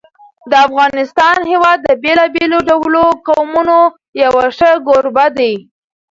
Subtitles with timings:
[0.49, 3.77] د افغانستان هېواد د بېلابېلو ډولو قومونو
[4.21, 5.53] یو ښه کوربه دی.